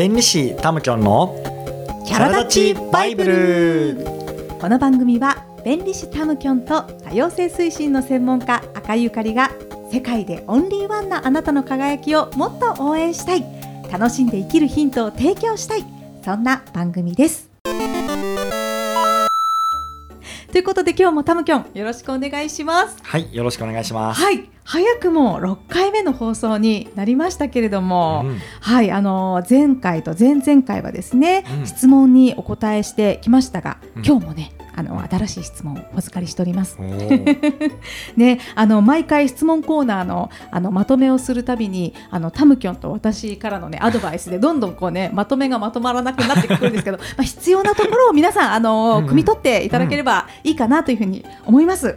[0.00, 1.36] 弁理士タムキョンの
[2.06, 4.06] キャラ立ちバイブル。
[4.58, 9.50] この番組は弁理士たむきょんと多様性推進の専門家赤ゆかりが
[9.92, 13.44] 世界でオンリーワンなあなたの輝きをもっと応援したい。
[13.92, 15.84] 楽しんで生きるヒントを提供したい。
[16.24, 17.49] そんな番組です。
[20.50, 22.96] ということで今日もタムキョンよろしくお願いします。
[23.02, 24.20] はいよろしくお願いします。
[24.20, 36.78] はい早くも6回目の放送になりましたけれども、うん、はいあの前回と前々回はですね、うん、質問にお答えしてきましたが、うん、今日もねあの新しい質問をお預かりしております。
[38.16, 51.88] ね、あの毎回質問コーナーのあのまとめをするたびにあのタムキョンと私からのねアドバイスでどんどんこうねまとめがまとまらなくなってくるんですけど、 まあ必要なところを皆さんあの汲み取っていただければいいかなというふうに思います。
[51.88, 51.96] うん、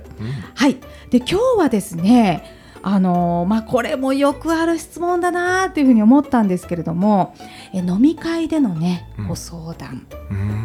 [0.53, 0.77] はい。
[1.09, 2.63] で今日はですね。
[2.85, 7.33] あのまあ、これもよくある質問だなというふうに思ったんですけれども
[7.73, 10.62] え飲み会でのねご相談です。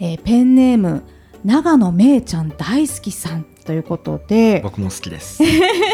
[0.00, 1.02] えー、ペンネーム
[1.44, 4.60] 長野めいちゃん大好きさんということで。
[4.62, 5.42] 僕も好きです。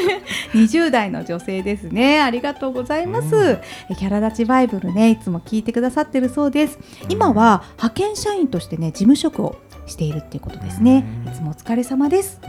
[0.55, 2.20] 20代の女性ですね。
[2.20, 6.78] ありがとうございます、うん、キャラ立ちバイブルねいつも聞いてくださってるそうです。
[7.08, 11.05] 今は派遣社員としてね事務職をしているっていうことですね。
[11.27, 12.41] いつもお疲れ様です、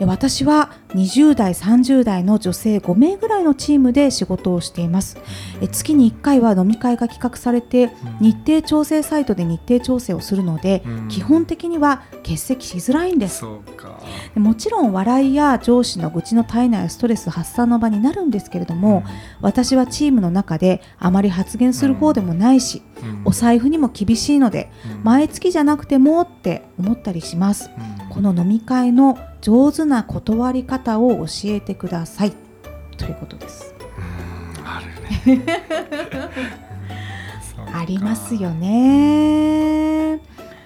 [0.00, 5.18] うん、私は20代30代の女性5名ぐらいのチームで仕事をしています。
[5.60, 13.44] え月に1回は飲み会が企画されて日程調整サイトで日程調整をするので基本的には欠席しづらいんです。
[14.34, 19.04] もちろん笑いや上司の愚痴の絶えないストレス発散の場になるんですけれども
[19.40, 22.82] 私はチームの中であまり発言する方でもないし
[23.24, 24.70] お財布にも厳しいので
[25.02, 27.70] 毎月じゃなくてもって思ったりします。
[28.10, 32.32] この飲み会の上手な断り方を教えてください。
[32.96, 33.74] ということです。
[34.64, 34.80] あ
[35.26, 35.44] るね。
[37.70, 40.14] ありますよね。
[40.14, 40.18] い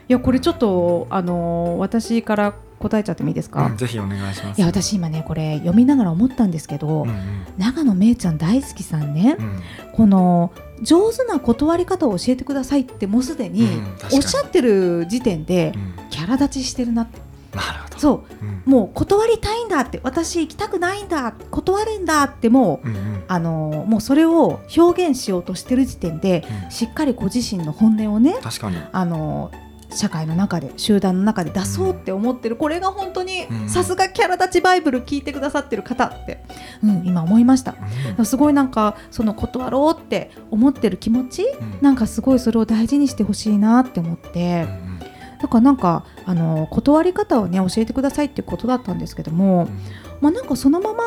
[0.06, 4.58] やこれちょっとあの私から答えちゃってもいいですか、うん、ぜひお願いします。
[4.58, 7.16] いや私今ねこれ読みながら思ったんですけど、うんうん、
[7.58, 9.60] 長野めいちゃん大好きさんね、うん、
[9.92, 10.52] この
[10.82, 13.66] 上手な断り方を教えてくださいってもうすでに
[14.12, 15.74] おっしゃってる時点で
[16.10, 17.26] キャラ立ちしてるなって
[17.96, 28.76] そう、うん、もう断りたいんだって私行きたくないんだ断るんだってもう、うんうん、あのもうそれを表現しようとしてる時点で、うん、しっかりご自身の本音をね確かに。
[28.92, 29.50] あの
[29.90, 36.44] 社会の中で集団の中で出そうって思ってる、これが本当にさすがキャラ立ちバイブル聞いてくださってる方って、
[36.82, 37.74] うん、今思いました、
[38.18, 44.66] うん、すごいなんかその断ろうって思ってる気持ち、うん、なんかすごいそれを大事にしてほしいなって思って。
[44.82, 44.97] うん
[45.40, 49.68] だからなんかあの断り方をね教えてくださいっていうことだったんですけども、うん、
[50.20, 51.04] まあなんかそのまま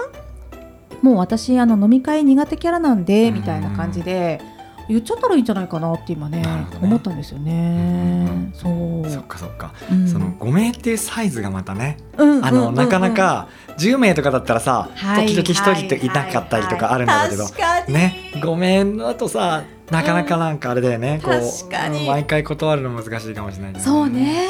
[1.01, 4.39] もう私あの飲み会苦手キャラなんでみたいな感じで、
[4.87, 8.27] 言っちゃったらいいんじゃないかなって今ね、ね、思ったんですよね。
[8.29, 9.09] うん、そう。
[9.09, 13.47] そっかそっか、うん、その5名っていうサイズがまたね、うん、あの、なかなか
[13.77, 17.45] 10名とかだったらさ、はい、時々1人といなかったりとかあるんだけど、
[17.87, 24.47] ね5名だとさなかなかなんかあれだよね、こう毎回断るの難しいかもしれない、ね、そうね、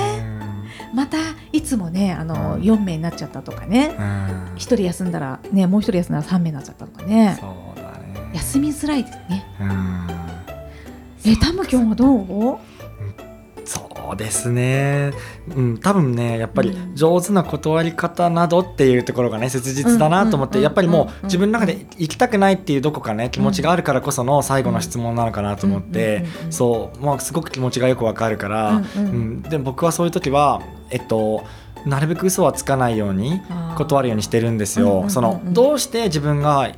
[0.94, 1.18] また
[1.52, 4.04] いつもねあの、うん、4名になっちゃったとかね、うん、
[4.56, 7.38] 1人休んだらねもう1人休んだら3名になっちゃったとかね。
[7.40, 8.32] そうだね。
[8.36, 10.08] 休みづらいですね、うん、
[11.26, 12.58] えタムキョンはどう？
[13.64, 15.12] そうですね、
[15.56, 31.46] うん、多分ねやっぱり上手な断り方などっていうところがね切実だなと思ってやっぱりもう自分の中で行きたくないっていうどこかね気持ちがあるからこその最後の質問なのかなと思ってそう、まあ、すごく気持ちがよくわかるから、うん、で僕はそういう時はえっと
[31.86, 33.42] なるべく嘘はつかないように
[33.78, 35.06] 断るようにしてるんですよ。
[35.10, 36.72] そのどうして自分が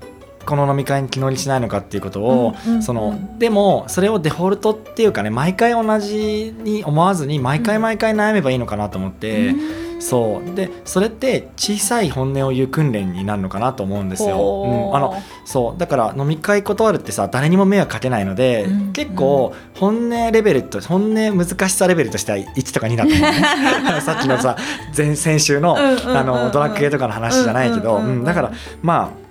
[0.45, 10.55] この飲み会に気乗りしないのかっていうことを、うんうんうん、そのでもそれをデフォルトっていうかね毎回同じに思わずに毎回毎回悩めばいいのかなと思って、うん、そう。
[10.55, 14.37] でそれって小さい本音を言う訓練になるのかなと思うんですよ。
[14.65, 14.91] う。
[14.93, 15.15] ん、あの
[15.45, 15.79] そう。
[15.79, 24.01] だから飲み会断るってさ誰にも迷惑かけないので、うんうん、結構本音レベルと本音難しさレベルとしては1とか2だと思うね。
[24.01, 24.57] さっきのさ
[24.95, 28.23] 前先週の,、あのドラッグ系とかの話じゃないけど、うん。
[28.23, 28.51] だから
[28.81, 29.22] まあ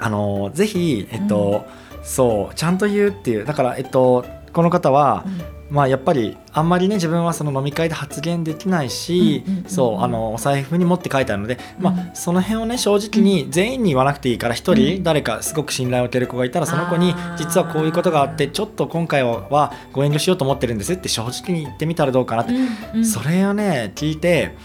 [0.00, 1.64] あのぜひ、えっと、
[1.96, 24.56] うん、そうちゃんと言うっていうだから、えっと、この方は、うん、まあ、やっぱりあんまりね自分はその飲み会で発言できないし、そうあのお財布に持って書いてあるので、まあ、その辺をね正直に全員に言わなくていいから一人誰かすごく信頼を受ける子がいたらその子に実はこういうことがあってちょっと今回はご遠慮しようと思ってるんですって正直に言ってみたらどうかなって、それをね聞いて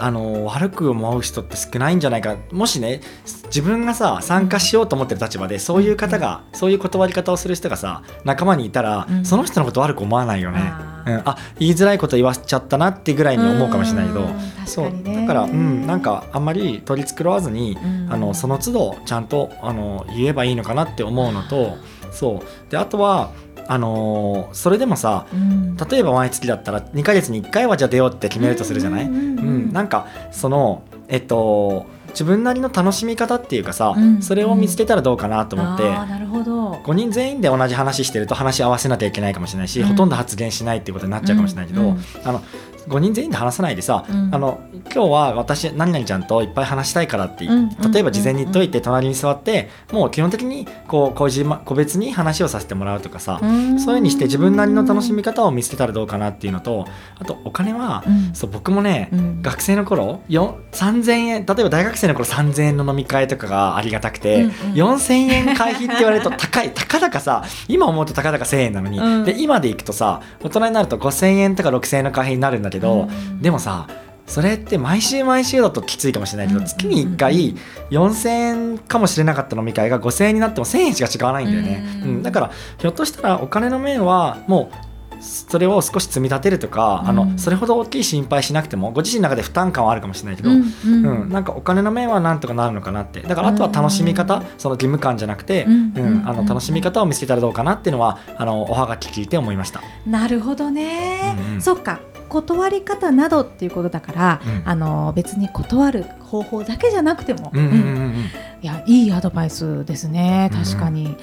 [0.00, 3.00] あの悪く思う人って少ないんじゃないかもしね
[3.46, 9.24] 自分がさ参加しようと思ってる立場でそういう方が、そういう断り方をする人がさ仲間にいたら、うん。
[9.24, 10.60] その人のこと悪く思わないよね。
[11.06, 14.66] うん、あ言いづらいこと言わせちゃったなってぐらいに思うかもしれないけど、うん。
[14.66, 14.92] そう。
[15.02, 18.12] だから、うん、なんかあんまり取り繕わずに、うん。
[18.12, 21.76] あのその都度ちゃんとあの言えばいいのかなって思うのと
[22.12, 22.70] そう。
[22.70, 23.32] であとは
[23.68, 25.76] あのーそれでもさうん。
[25.76, 29.46] 例えば毎月だったら2ヶ月に1回はじゃあ出ようって決めるとするじゃない、ううんんうん。
[29.46, 29.72] うん。
[29.72, 35.84] なんかそのえっと自分なりの楽しみ方っていうかさ、うんそれを見つけたらどうかなと思って。
[35.84, 36.72] あーなるほど。
[36.72, 39.88] 5人全員で同じ話してると話し合わせなきゃいけないかもしれないし、うん。
[39.88, 41.98] ほとんど発言しないっていうことになっちゃうかもしれないけど、うんうん。
[42.24, 42.42] あの
[42.90, 44.34] 5人全員で話さないでさ、うん。
[44.34, 44.60] あの
[44.92, 53.80] 今日は私何々ちゃんといっぱい話したいからって、うん例えば事前に言っといて隣に座ってもう基本的にこう個人個別に話をさせてもらうとかさ、うん。
[53.80, 56.86] そういうふうにして自分なりの楽しみ方を見つけたらどうかなっていうのと
[57.18, 58.34] あとお金は、うん。
[58.34, 59.42] そう僕もね、うん。
[59.42, 64.52] 学生の頃よ3000円例えば大学生の頃3000円の飲み会とかがありがたくて、うんうん。
[64.74, 69.24] 4000円会費って言われると 高いたかだかさ今思うとたかだか1000円なのに、うん。
[69.24, 73.86] で今で行くとさ大人になると5000円とか6000円の会費になるんだけど、うんでもさ
[74.26, 77.54] それって毎週毎週だときついかもしれないけど、うん月に1回
[77.90, 82.22] 4000円かもしれなかった飲み会が5000円になっても1000円しか違わないんだよね、ううんん。
[82.22, 87.16] だからひょっとしたらお金の面はもうそれを少し積み立てるとか、あうん。
[87.16, 91.02] のそれほど大きい心配しなくてもご自身の中で負担感はあるかもしれないけど、ううん。
[91.02, 93.20] んうんなんかお金の面はなんとかなるのかなって。
[93.22, 99.82] だからあとは楽しみ方、うんその義務感じゃなくて、うんうんあうんの楽しみ方を見つけたらどうかなっていうのはあのおはがき聞いて思いました。
[100.06, 101.60] なるほどね、うんうん。
[101.60, 102.00] そっか
[102.30, 104.62] 断り方などっていうことだから、うん。
[104.64, 107.86] あの別に断る方法だけじゃなくても、うんうんうんうん。
[107.86, 108.14] うん。
[108.62, 111.16] いやいいアドバイスですね確かに、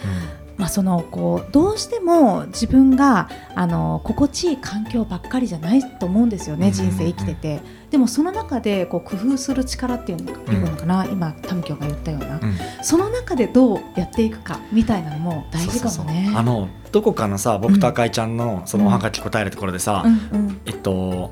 [0.58, 6.74] まあそのこうどうしても自分があの心地いい環境ばっかりじゃないと思うんですよね、うん。
[6.74, 7.62] 人生生きてて。
[7.92, 12.58] でもその中でこう工夫する力っていうのか,、いうのかな今タムキョが言ったような、うん。
[12.82, 15.90] その中でどうやっていくかみたいなのも大事かもね。
[15.90, 16.36] そうそうそう。
[16.36, 20.62] あのどこかのさ僕と赤井ちゃんのそのおはがき答えるところでさ、うんうん。
[20.66, 21.32] えっと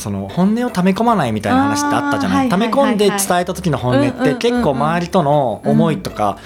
[0.00, 2.48] その本音を溜め込まないみたいな話ってあったじゃない？
[2.48, 6.38] 溜め込んで伝えた時の本音って結構周りとの思いとか、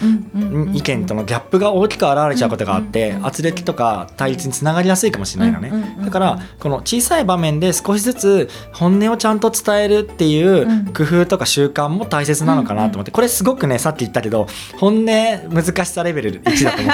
[0.74, 10.84] 意見とのギャップが大きく現れちゃうことがあって、圧力とか対立につながりやすいかもしれないのね、だからこの小さい場面で少しずつ本音をちゃんと伝えるっていううん。
[10.94, 14.46] 工夫とか習慣も大切なのかなと思ってこれすごくねさっき言ったけど
[14.78, 16.90] 本音難しさレベル1だと思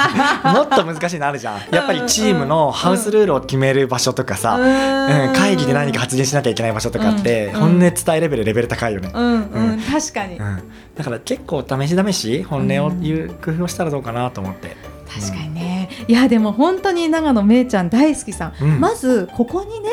[0.53, 0.53] う。
[0.57, 1.59] もっと難しいのあるじゃん。
[1.71, 7.59] やっぱりチームのハウスルールを決める場所とかさ、うん、会議で何か発言しなきゃいけない場所とかって、うん。
[7.59, 9.23] 本音伝えレベルレベル高いよね、うん。
[9.23, 9.81] うん、うん。
[9.81, 10.63] 確かに、うん、
[10.95, 14.75] だから結構試し試し本音を言う工夫をしたらどうかなと思って、
[15.07, 18.79] 確かにね、いやでも本当に長野めいちゃん大好きさん、うん。
[18.79, 19.89] まずここにね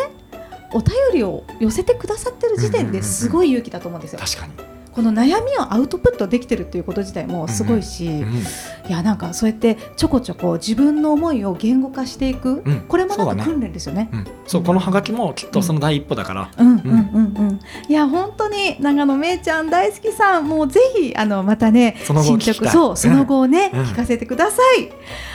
[0.72, 4.18] お便りを寄せてくださってる時点ですごい勇気だと思うんですよ。
[4.18, 4.52] 確かに、
[4.98, 8.42] この悩みをアウトプットできてるっていうこと自体もすごいし、うん
[8.88, 12.80] いやなんかそうやってちょこちょこ自分の思いを言語化していく、うん。
[12.88, 14.08] これもなんか訓練ですよね。
[14.12, 16.68] うん、そうこのハガキもきっとその第一歩だから、うん。
[16.68, 17.60] うんうんうん。
[17.86, 22.54] いや本当に長野めいちゃん大好きさんもうぜひあのまたねその後進聞きたい。
[22.54, 23.80] 捗そうその後をね、うん。
[23.82, 24.90] 聞かせてください。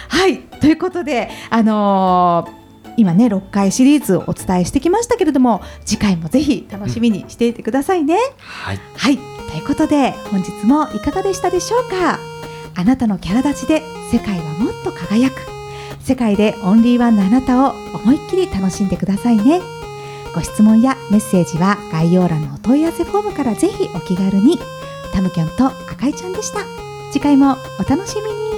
[0.10, 0.40] はい。
[0.40, 2.64] ということであのー
[2.96, 8.18] 今ね6回シリーズをお伝えしてきましたけれども次回もぜひ楽しみにしていてくださいね。
[8.38, 8.80] はい。
[8.96, 12.18] はいということで本日もいかがでしたでしょうか？
[12.76, 15.36] あなたのキャラ立ちで世界はもっと輝く
[16.00, 19.62] 世界でオンリーワンのあなたを思いっきり楽しんでくださいね。
[20.34, 24.58] ご質問やメッセージは概要欄のお問い合わせフォームからぜひお気軽に。
[25.14, 26.62] タムキョンと赤いちゃんでした。
[27.12, 28.53] 次回もお楽しみに。